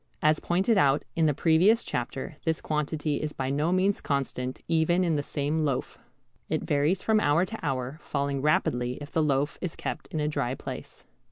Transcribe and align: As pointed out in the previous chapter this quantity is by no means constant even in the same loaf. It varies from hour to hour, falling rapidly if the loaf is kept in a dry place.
As 0.23 0.39
pointed 0.39 0.79
out 0.79 1.05
in 1.15 1.27
the 1.27 1.33
previous 1.35 1.83
chapter 1.83 2.37
this 2.43 2.59
quantity 2.59 3.17
is 3.17 3.33
by 3.33 3.51
no 3.51 3.71
means 3.71 4.01
constant 4.01 4.59
even 4.67 5.03
in 5.03 5.15
the 5.15 5.21
same 5.21 5.63
loaf. 5.63 5.99
It 6.49 6.63
varies 6.63 7.03
from 7.03 7.19
hour 7.19 7.45
to 7.45 7.59
hour, 7.63 7.99
falling 8.01 8.41
rapidly 8.41 8.93
if 8.99 9.11
the 9.11 9.21
loaf 9.21 9.59
is 9.61 9.75
kept 9.75 10.07
in 10.07 10.19
a 10.19 10.27
dry 10.27 10.55
place. 10.55 11.05